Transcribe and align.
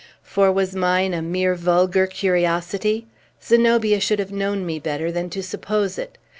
For, 0.23 0.51
was 0.51 0.73
mine 0.75 1.13
a 1.13 1.21
mere 1.21 1.53
vulgar 1.53 2.07
curiosity? 2.07 3.05
Zenobia 3.39 3.99
should 3.99 4.17
have 4.17 4.31
known 4.31 4.65
me 4.65 4.79
better 4.79 5.11
than 5.11 5.29
to 5.29 5.43
suppose 5.43 5.99
it. 5.99 6.17